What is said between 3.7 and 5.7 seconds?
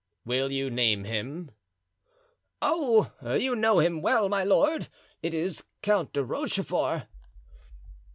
him well, my lord—it is